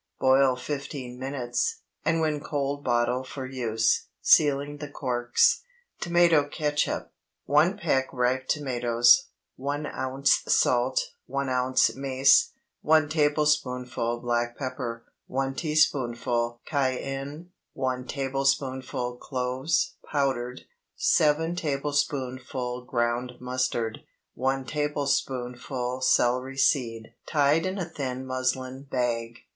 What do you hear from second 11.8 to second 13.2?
mace. 1